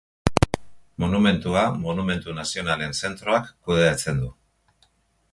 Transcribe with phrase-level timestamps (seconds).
[1.01, 4.31] Monumentua Monumentu Nazionalen Zetroak kudeatzen du.